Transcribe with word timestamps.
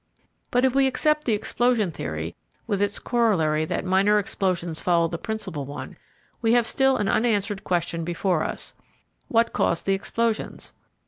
But 0.49 0.65
if 0.65 0.73
we 0.73 0.87
accept 0.87 1.25
the 1.25 1.33
explosion 1.35 1.91
theory, 1.91 2.35
with 2.65 2.81
its 2.81 2.97
corollary 2.97 3.65
that 3.65 3.85
minor 3.85 4.17
explosions 4.17 4.79
followed 4.79 5.11
the 5.11 5.19
principal 5.19 5.63
one, 5.67 5.95
we 6.41 6.53
have 6.53 6.65
still 6.65 6.97
an 6.97 7.07
unanswered 7.07 7.63
question 7.63 8.03
before 8.03 8.41
us: 8.43 8.73
What 9.27 9.53
caused 9.53 9.85
the 9.85 9.93
explosions? 9.93 10.73